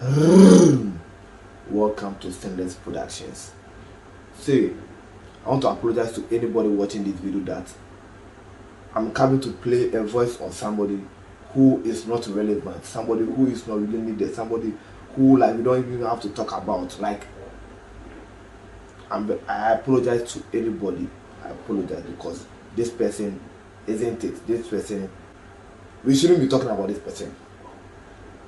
[1.68, 3.52] Welcome to Sinless Productions.
[4.38, 4.72] See,
[5.44, 7.70] I want to apologize to anybody watching this video that
[8.94, 11.02] I'm coming to play a voice on somebody
[11.52, 14.72] who is not relevant, somebody who is not really needed, somebody
[15.16, 16.98] who like we don't even have to talk about.
[16.98, 17.26] Like,
[19.10, 21.10] I'm, I apologize to anybody.
[21.44, 23.38] I apologize because this person
[23.86, 24.46] isn't it.
[24.46, 25.10] This person,
[26.02, 27.36] we shouldn't be talking about this person.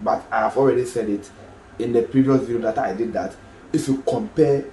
[0.00, 1.30] But I have already said it
[1.78, 3.34] in the previous video that I did that
[3.72, 4.64] if you compare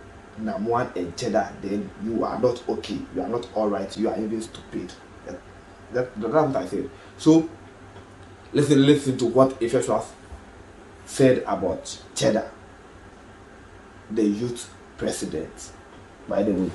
[0.41, 2.97] Namuan and Cheddar, then you are not okay.
[3.15, 3.95] You are not alright.
[3.97, 4.91] You are even stupid.
[5.25, 5.39] That,
[5.93, 6.89] that, that's what I said.
[7.17, 7.49] So
[8.53, 10.05] listen, listen to what Afia Shwar
[11.05, 12.49] said about Cheddar,
[14.11, 15.71] the youth president.
[16.27, 16.71] By the way,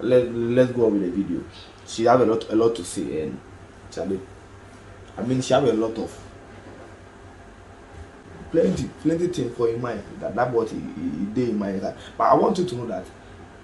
[0.00, 1.44] let let's go on with the video.
[1.86, 3.38] She have a lot a lot to say and
[3.90, 4.20] Charlie.
[5.16, 6.16] I mean she have a lot of
[8.50, 10.78] plenty plenty things for in mind that that what he,
[11.34, 13.04] did in mind that but i want you to know that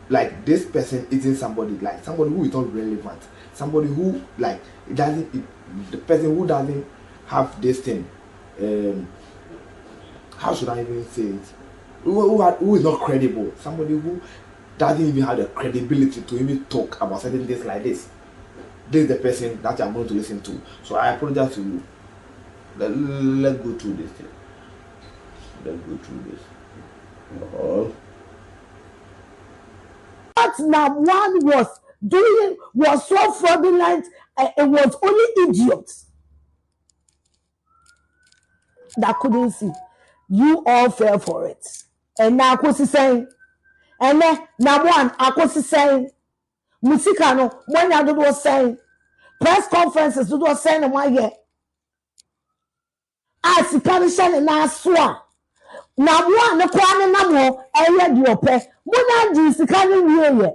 [0.08, 3.20] like this person isn't somebody like somebody who is not relevant.
[3.52, 4.60] Somebody who like
[4.94, 6.86] doesn't it, the person who doesn't
[7.26, 8.08] have this thing
[8.60, 9.08] um
[10.36, 11.40] how should i even say it?
[12.04, 13.52] Who, who, who is not credible.
[13.58, 14.20] Somebody who
[14.78, 18.08] doesn't even have the credibility to even talk about certain things like this.
[18.88, 20.60] This is the person that i'm going to listen to.
[20.84, 21.82] So i apologize to you.
[22.78, 24.28] Let, let's go through this thing
[25.66, 26.40] let's go through this.
[27.58, 27.94] Oh.
[30.34, 34.06] What Namwan was doing was so fraudulent,
[34.36, 36.06] uh, it was only idiots
[38.96, 39.72] that couldn't see.
[40.28, 41.64] You all fell for it.
[42.18, 43.28] And now, Akosi saying,
[44.00, 46.10] and then Namwan, Akosi saying,
[46.84, 48.78] Musika no, when you was saying,
[49.40, 51.32] press conferences, do was saying, why yet?
[53.42, 55.20] I see, can you na swa
[55.96, 57.44] na mo a ne koa ne nam hɔ
[57.80, 58.54] ɛyɛ deɛ ɔpɛ.
[58.86, 60.50] Mo na gye sika no wie yɛ.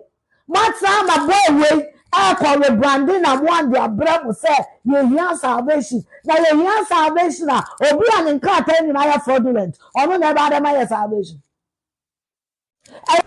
[0.47, 4.55] Mata ma bɔ ewei ɛkɔ rebrande na mo ande abrɛ mo sɛ
[4.87, 6.05] yɛhia salvation.
[6.25, 9.77] Na yɛhia salvation a obi a ne nkrataa nyinaa yɛ fraudulent.
[9.97, 11.41] Ɔno na ɛbɛ adama yɛ salvation.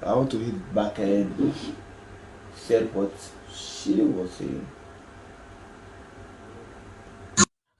[0.02, 1.54] I want to hit back and
[2.54, 3.12] said what
[3.52, 4.66] she was saying.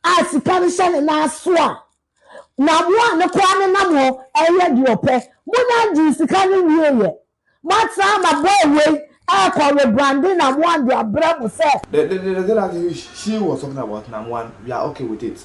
[0.04, 1.82] a sika no hyɛ ne nan so a
[2.58, 5.14] na mo a ne koa ne nam hɔ ɛyɛ deɛ ɔpɛ
[5.46, 7.14] mo na gye sika no wie yɛ
[7.62, 11.82] mata ma bɔ ewei ɛkɔ rebrande na mo ande abrɛ mo sɛ.
[11.90, 14.50] The, the, the, the is, she was talking about Namwan.
[14.64, 15.44] We are okay with it.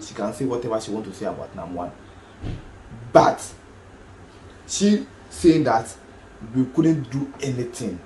[0.00, 1.90] She can say whatever she want to say about Namwan.
[3.12, 3.52] But
[4.66, 5.94] she saying that
[6.54, 7.98] we couldn't do anything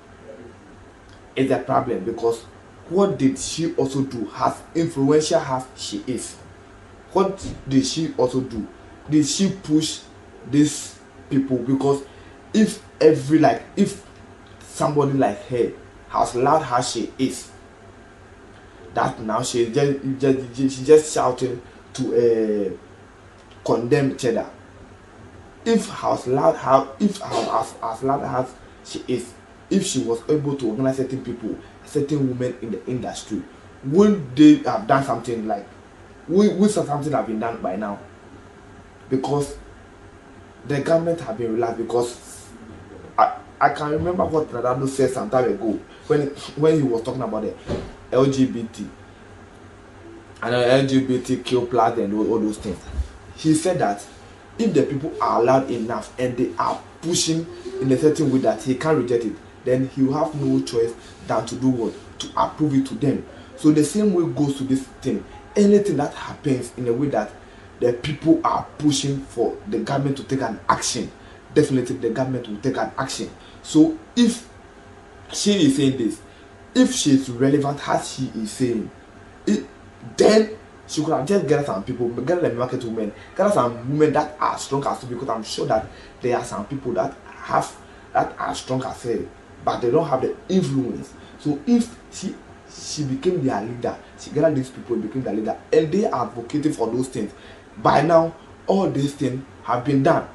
[1.35, 2.43] is a problem because
[2.89, 6.35] what did she also do as influential as she is
[7.13, 8.67] what did she also do?
[9.09, 10.01] Did she push
[10.49, 11.57] these people?
[11.57, 12.03] Because
[12.53, 14.05] if every like if
[14.59, 15.71] somebody like her
[16.13, 17.51] as loud as she is
[18.93, 21.61] that now she just, just she just shouting
[21.93, 22.03] to
[22.71, 22.77] uh,
[23.65, 24.49] condemn cheddar
[25.65, 28.53] if as loud how if as, as loud as
[28.85, 29.33] she is
[29.69, 33.41] if she was able to organize certain people certain women in the industry
[33.85, 35.67] would they have done something like
[36.27, 37.99] would something have been done by now
[39.09, 39.57] because
[40.67, 42.47] the government have been relaxed because
[43.17, 46.27] I, I can remember what Nana Addo said some time ago when
[46.57, 47.53] when he was talking about the
[48.11, 48.87] LGBT
[50.43, 52.77] and the LGBTQ plus and all, all those things.
[53.35, 54.05] He said that
[54.57, 57.45] if the people are allowed enough and they are pushing
[57.81, 59.33] in a certain way that he can't reject it,
[59.63, 60.93] then he will have no choice
[61.27, 61.93] than to do what?
[62.19, 63.25] To approve it to them.
[63.55, 65.23] So the same way goes to this thing.
[65.57, 67.31] Anything that happens in a way that
[67.79, 71.11] the people are pushing for the government to take an action,
[71.53, 73.29] definitely the government will take an action.
[73.63, 74.47] So if
[75.33, 76.21] she is saying this,
[76.75, 78.89] if she is relevant as she is saying,
[79.47, 79.65] it,
[80.15, 84.13] then she could have just get some people, get the market women, get some women
[84.13, 85.87] that are strong as well, because I'm sure that
[86.21, 87.75] there are some people that have
[88.13, 89.25] that are strong as her,
[89.65, 91.13] but they don't have the influence.
[91.39, 92.35] So if she
[92.69, 96.87] she became their leader, she gathered these people became their leader, and they advocated for
[96.91, 97.31] those things.
[97.77, 98.35] By now,
[98.65, 100.27] all these things have been done.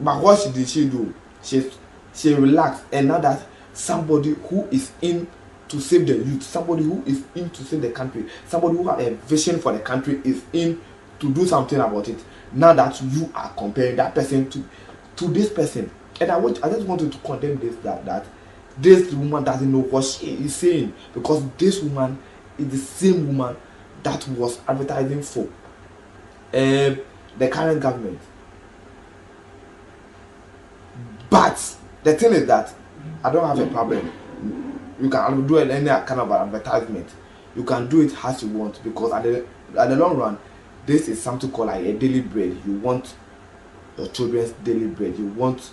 [0.00, 1.14] But what she did she do?
[1.42, 1.70] She
[2.14, 5.26] she relaxed, and now that somebody who is in
[5.68, 9.06] to save the youth, somebody who is in to save the country, somebody who has
[9.06, 10.80] a vision for the country is in
[11.18, 12.22] to do something about it.
[12.52, 14.64] Now that you are comparing that person to
[15.16, 15.90] to this person,
[16.20, 18.26] and I want I just wanted to condemn this that that
[18.78, 22.18] this woman doesn't know what she is saying because this woman
[22.58, 23.56] is the same woman
[24.02, 25.46] that was advertising for
[26.54, 26.94] uh,
[27.38, 28.20] the current government.
[31.30, 32.74] But the thing is that
[33.24, 34.12] i don't have a problem.
[35.00, 37.08] You can do any kind of advertisement.
[37.56, 39.46] You can do it as you want because at the
[39.78, 40.38] at the long run
[40.86, 42.56] this is something called like a daily bread.
[42.66, 43.14] You want
[43.96, 45.16] your children's daily bread.
[45.18, 45.70] You want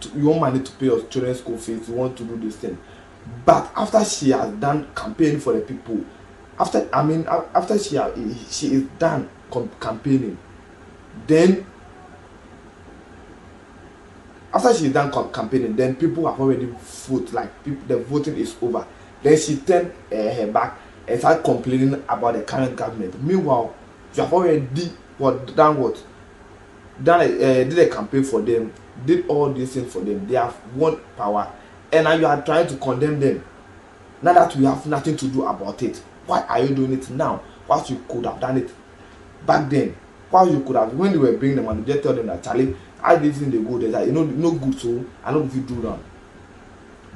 [0.00, 2.56] to, you want money to pay your children's school fees you want to do this
[2.56, 2.78] thing.
[3.44, 6.04] But after she has done campaigning for the people
[6.58, 8.12] after i mean after she has
[8.54, 9.28] she is done
[9.80, 10.36] campaigning
[11.26, 11.66] then
[14.52, 18.54] after she is done campaigning then people have already vote like people the voting is
[18.60, 18.86] over.
[19.22, 23.22] Then she turn uh, her back and start complaining about the current government.
[23.22, 23.74] Meanwhile
[24.14, 26.02] you have already what done what?
[27.02, 28.72] Done uh, did a campaign for them
[29.04, 30.26] did all these things for them.
[30.26, 31.50] They have won power.
[31.92, 33.44] And now you are trying to condemn them.
[34.22, 37.42] Now that we have nothing to do about it why are you doing it now?
[37.66, 38.70] Why you could have done it
[39.44, 39.96] back then?
[40.30, 42.76] Why you could have when they were bringing the money just tell them that charlie
[43.02, 45.48] how this thing dey go there that you know no good so i no go
[45.48, 45.98] fit do am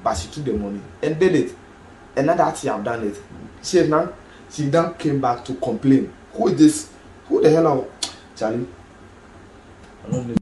[0.03, 1.55] but she took the money and did it.
[2.17, 3.17] And now that she have done it
[3.62, 4.12] she now
[4.50, 6.12] she now came back to complain.
[6.32, 6.91] Who is this?
[7.29, 7.85] Who the hell are
[8.37, 8.67] charlie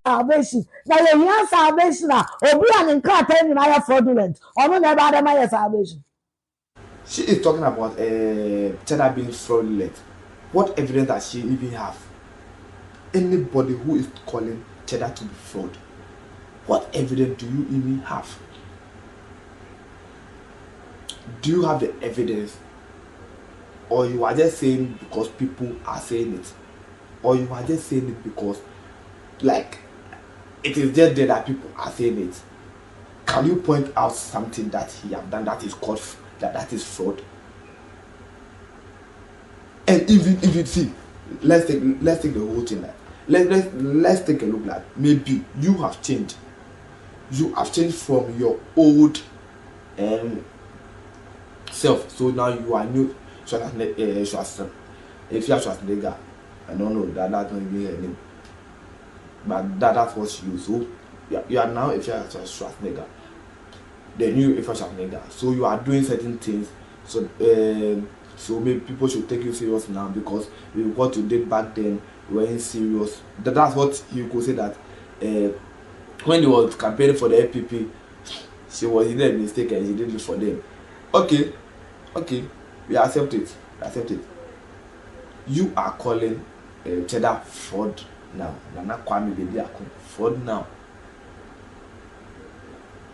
[0.07, 0.65] salvation.
[0.87, 4.39] Na yɛhia salvation a obi a ne nkrataa nyinaa yɛ fraudulent.
[4.59, 6.05] Ɔno na ɛbaa dɛm ayɛ salvation.
[7.07, 9.97] she is talking about uh, being fraudulent.
[10.53, 11.97] What evidence does she even have?
[13.15, 15.77] Anybody who is calling cheddar to be fraud
[16.67, 18.39] what evidence do you even have?
[21.41, 22.57] Do you have the evidence?
[23.89, 26.53] Or you are just saying because people are saying it?
[27.23, 28.61] Or you are just saying it because
[29.45, 29.79] like
[30.63, 32.41] it is just there that people are saying it.
[33.27, 36.01] Can you point out something that he have done that is called
[36.39, 37.23] that that is fraud?
[39.87, 40.93] And even if you see
[41.41, 42.95] let's take let's take the whole thing like
[43.29, 46.37] let let's let's take a look like maybe you have changed.
[47.31, 49.21] You have changed from your old
[49.99, 50.45] um
[51.71, 52.11] self.
[52.11, 53.15] So now you are new.
[53.47, 54.69] Schwarzenegger uh,
[55.31, 56.17] if you are Schwarzenegger
[56.69, 58.17] I don't know that that's not even her name
[59.47, 60.87] but that that's what used so
[61.31, 63.05] you are, you are now if you are Schwarzenegger.
[64.19, 65.31] The new you are Schwarzenegger.
[65.31, 66.69] So you are doing certain things.
[67.05, 71.49] So um so maybe people should take you serious now because with what you did
[71.49, 72.01] back then
[72.31, 73.21] you weren't serious.
[73.43, 74.77] That, that's what you could say that
[75.23, 75.53] uh,
[76.25, 77.89] when he was campaigning for the NPP
[78.71, 80.63] she was did a mistake and he did it for them.
[81.15, 81.53] Okay.
[82.17, 82.45] Okay.
[82.89, 83.55] We accept it.
[83.81, 84.21] We accept it.
[85.47, 86.45] You are calling
[86.87, 88.03] uh, cheddar fraud
[88.37, 90.67] now nana kwame Bediako fraud now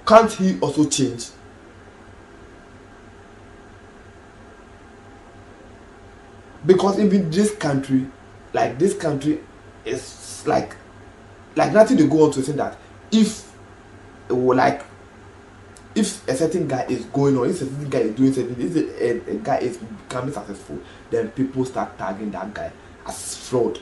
[0.08, 1.26] can't he also change?
[6.64, 8.06] Because even this country
[8.54, 9.40] like this country
[9.84, 10.74] is like
[11.56, 12.78] like nothing dey go on to say that
[13.12, 13.52] if
[14.30, 14.82] like
[15.94, 18.76] if a certain guy is going on if a certain guy is doing something if
[18.76, 20.78] a, a guy is becoming successful
[21.10, 22.72] then people start tagging that guy
[23.06, 23.78] as fraud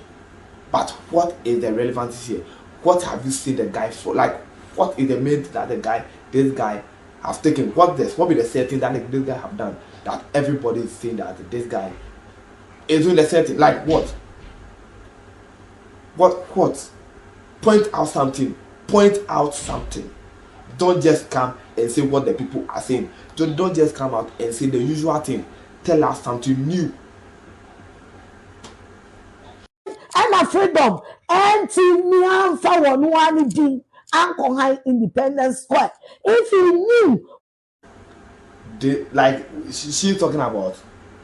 [0.77, 2.45] but what is the relevance here?
[2.83, 4.15] What have you seen the guy for?
[4.15, 4.37] Like
[4.77, 6.83] what is the main that the guy this guy
[7.23, 7.75] has taken?
[7.75, 11.17] What this what be the setting that this guy have done that everybody is saying
[11.17, 11.91] that this guy
[12.89, 13.57] is doing the setting?
[13.57, 14.05] Like what?
[16.17, 16.91] What what?
[17.63, 18.55] Point out something.
[18.87, 20.15] Point out something.
[20.77, 23.11] Don't just come and say what the people are saying.
[23.35, 25.47] Don't, don't just come out and say the usual thing.
[25.85, 26.93] Tell us something new
[30.53, 33.83] freedom ɛnti miamfa wɔn no ani din
[34.15, 35.91] ankɔhan independence square
[36.25, 37.29] if you knew.
[38.79, 40.75] the like she, she talking about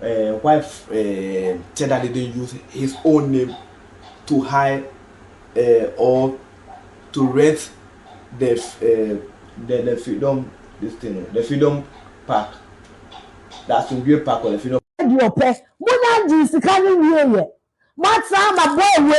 [0.03, 3.55] uh, why uh, didn't use his own name
[4.27, 4.85] to hire
[5.57, 5.61] uh,
[5.97, 6.39] or
[7.13, 7.71] to rent
[8.39, 10.51] the uh, the the freedom
[10.81, 11.85] this thing the freedom
[12.27, 12.57] park
[13.67, 14.79] that's Sungwe park or the freedom.
[15.03, 15.51] di ọpẹ
[15.81, 17.45] mo náà di sika ní wie yẹ
[17.97, 19.19] mata ma bọ òwe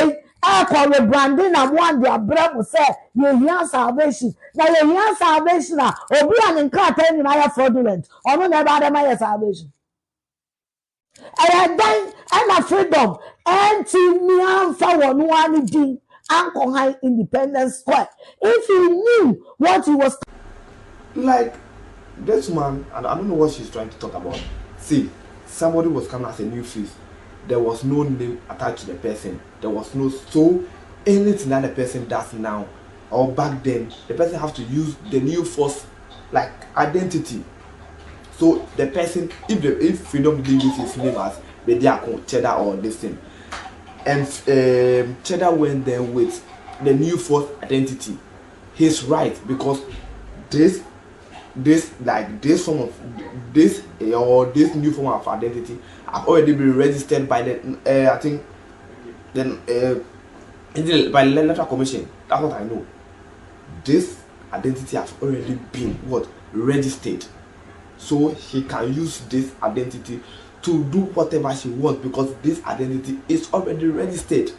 [0.55, 2.85] ẹkọ rebranding na mo adi abirẹ mo sẹ
[3.21, 4.31] yehia salvation.
[4.55, 8.03] Na yehia salvation a obi a ne nkrataa nyinaa yɛ fraudulent.
[8.29, 9.69] Ɔno na ɛbaa dɛm ayɛ salvation.
[11.43, 11.99] Ɛyɛ dan
[12.37, 13.17] ɛna freedom.
[13.45, 15.99] Ɛnti miamfa wɔn no ani din
[16.31, 18.09] ankɔhan independence square.
[18.41, 20.17] If he knew what he was.
[21.15, 21.53] like
[22.25, 24.39] this man and i don't know what she's trying to talk about.
[24.77, 25.09] See
[25.47, 26.91] somebody was coming as a new face
[27.47, 29.39] there was no name attached to the person.
[29.61, 30.63] There was no so
[31.05, 32.67] anything that the person does now
[33.11, 35.85] or back then the person have to use the new force
[36.31, 37.43] like identity.
[38.37, 42.75] So the person if the if freedom didn't use his name as bediako cheddar or
[42.75, 43.17] this thing.
[44.05, 46.43] And um, cheddar went there with
[46.83, 48.17] the new force identity.
[48.73, 49.81] He's right because
[50.49, 50.83] this
[51.55, 53.83] this like this form of this
[54.15, 55.77] or this new form of identity
[56.11, 58.43] have already been registered by the uh, i think
[59.33, 59.99] then uh,
[61.11, 62.09] by the electoral commission?
[62.27, 62.85] That's what i know.
[63.83, 64.19] This
[64.51, 67.25] identity has already been what registered.
[67.97, 70.19] So he can use this identity
[70.63, 74.51] to do whatever she wants because this identity is already registered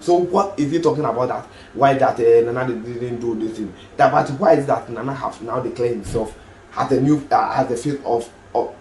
[0.00, 3.72] so what is he talking about that why that uh, nana didn't do this thing
[3.96, 6.36] that but why is that nana have now declared himself
[6.76, 8.74] as a new uh, as the face of, of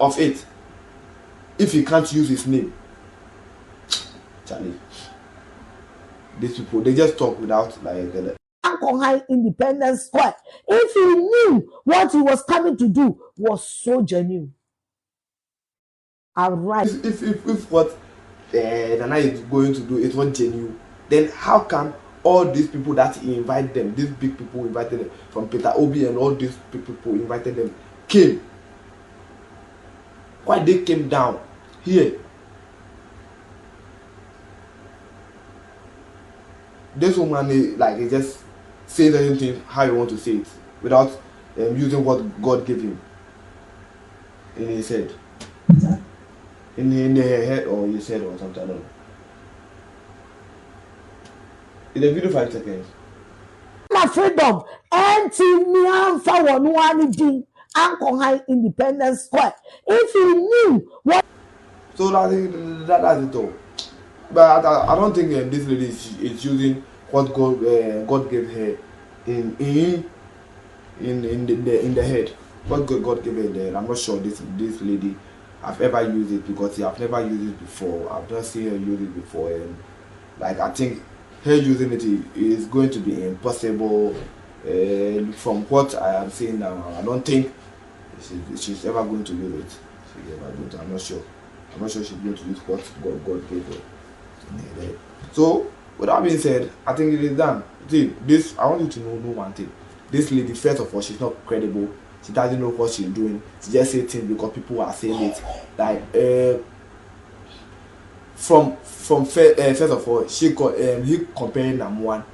[0.00, 0.44] of it
[1.58, 2.72] if he can't use his name
[4.46, 4.78] charlie
[6.38, 8.34] these people they just talk without like uh,
[8.98, 10.34] High Independence Square.
[10.68, 14.54] If he knew what he was coming to do was so genuine.
[16.36, 16.86] All right.
[16.86, 17.96] If, if, if, if what
[18.54, 20.78] uh, Nana is going to do is not genuine,
[21.08, 25.10] then how can all these people that he invited them, these big people invited them
[25.30, 27.74] from Peter Obi and all these people invited them
[28.08, 28.42] came?
[30.44, 31.40] Why they came down
[31.82, 32.18] here?
[36.96, 38.40] This woman is like he just
[38.86, 40.48] says anything how you want to say it
[40.82, 41.08] without
[41.56, 43.00] um, using what God gave him
[44.56, 45.14] in his head.
[46.80, 48.84] In, in the head or his head or something, I don't know.
[51.94, 52.86] In the video, five seconds.
[53.92, 57.44] My freedom, ẹnti mi anfa wọn wani din
[57.76, 59.52] Ankohai Independence Square.
[59.86, 61.24] If he knew what.
[61.96, 63.52] So that, that that's it all.
[64.32, 68.30] But I, I don't think uh, this lady is, is using what God uh, God
[68.30, 68.78] gave her
[69.26, 70.10] in in
[71.00, 72.30] in in the, the in the head.
[72.68, 73.74] What God, God gave her in the head.
[73.74, 75.14] I'm not sure this this lady
[75.62, 78.12] I've ever used it because I've never used it before.
[78.12, 79.76] I've not seen her use it before, and
[80.38, 81.02] like I think
[81.44, 82.02] her using it
[82.36, 84.14] is going to be impossible.
[84.62, 87.52] Uh, from what I am seeing now, I don't think
[88.20, 89.78] she's, she's ever going to use it.
[90.14, 90.80] She's ever going to.
[90.80, 91.22] I'm not sure.
[91.74, 93.80] I'm not sure she's going to use what God, God gave her.
[95.32, 97.62] So with that being said, I think it is done.
[97.88, 99.70] See, this I want you to know, know one thing.
[100.10, 101.88] This lady, first of all, she's not credible.
[102.22, 103.42] She doesn't know what she's doing.
[103.62, 105.42] She just say things because people are saying it.
[105.78, 106.58] Like uh,
[108.34, 112.24] from from first, uh, first of all, she um, he comparing Namuan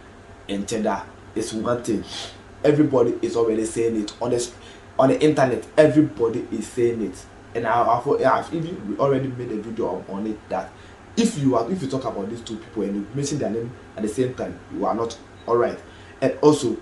[0.49, 1.03] and Cheddar
[1.35, 2.05] is one thing.
[2.65, 4.51] Everybody is already saying it on the
[4.99, 5.65] on the internet.
[5.77, 7.25] Everybody is saying it,
[7.55, 10.71] and I, I've, I've even already made a video on, on it that
[11.17, 13.71] if you are if you talk about these two people and you mention their name
[13.97, 15.17] at the same time you are not
[15.47, 15.79] all right
[16.21, 16.77] and also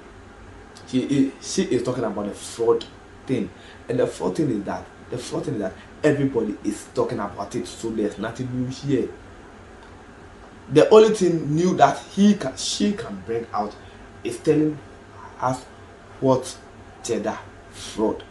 [0.88, 2.84] he she is talking about the fraud
[3.26, 3.50] thing.
[3.88, 7.54] And the fourth thing is that the fourth thing is that everybody is talking about
[7.54, 9.08] it so there's nothing new here.
[10.72, 13.74] The only thing new that he can she can bring out
[14.22, 14.78] is telling
[15.40, 15.62] us
[16.20, 16.56] what
[17.02, 17.38] cheddar
[17.70, 18.24] fraud.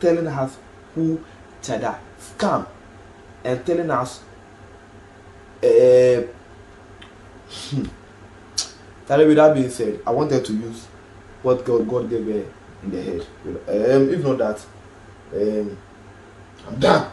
[0.00, 0.56] Telling us
[0.94, 1.22] who
[1.62, 2.66] cheddar scam.
[3.42, 4.22] And telling us
[5.62, 6.22] uh,
[7.70, 7.84] hmm.
[9.08, 10.86] with that being said, I wanted to use
[11.42, 12.44] what God God gave me
[12.84, 13.26] in the head.
[13.46, 14.64] Um, if not that,
[15.34, 15.76] um,
[16.68, 17.10] I'm done.